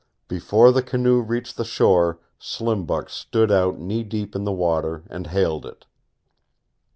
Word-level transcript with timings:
Before 0.27 0.71
the 0.71 0.81
canoe 0.81 1.21
reached 1.21 1.57
the 1.57 1.63
shore 1.63 2.17
Slim 2.39 2.85
Buck 2.87 3.07
stood 3.11 3.51
out 3.51 3.77
knee 3.77 4.01
deep 4.03 4.35
in 4.35 4.45
the 4.45 4.51
water 4.51 5.03
and 5.11 5.27
hailed 5.27 5.63
it. 5.63 5.85